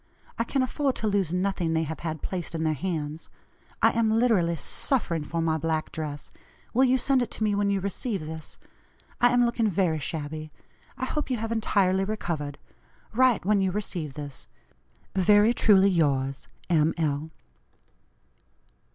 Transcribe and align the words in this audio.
I 0.39 0.43
can 0.43 0.63
afford 0.63 0.95
to 0.95 1.07
lose 1.07 1.31
nothing 1.31 1.73
they 1.73 1.83
have 1.83 1.99
had 1.99 2.23
placed 2.23 2.55
in 2.55 2.63
their 2.63 2.73
hands. 2.73 3.29
I 3.83 3.91
am 3.91 4.09
literally 4.09 4.55
suffering 4.55 5.23
for 5.23 5.43
my 5.43 5.59
black 5.59 5.91
dress. 5.91 6.31
Will 6.73 6.85
you 6.85 6.97
send 6.97 7.21
it 7.21 7.29
to 7.29 7.43
me 7.43 7.53
when 7.53 7.69
you 7.69 7.79
receive 7.79 8.25
this? 8.25 8.57
I 9.21 9.29
am 9.29 9.45
looking 9.45 9.69
very 9.69 9.99
shabby. 9.99 10.51
I 10.97 11.05
hope 11.05 11.29
you 11.29 11.37
have 11.37 11.51
entirely 11.51 12.03
recovered. 12.03 12.57
Write 13.13 13.45
when 13.45 13.61
you 13.61 13.71
receive 13.71 14.15
this. 14.15 14.47
"Very 15.13 15.53
truly 15.53 15.91
yours, 15.91 16.47
M. 16.67 16.95
L." 16.97 17.29